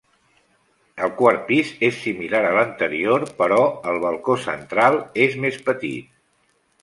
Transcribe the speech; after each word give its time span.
El 1.07 1.11
quart 1.17 1.43
pis 1.49 1.73
és 1.89 1.99
similar 2.05 2.39
a 2.47 2.53
l'anterior 2.55 3.27
però 3.41 3.59
el 3.91 4.01
balcó 4.05 4.37
central 4.47 4.97
és 5.27 5.37
més 5.45 5.63
petit. 5.69 6.11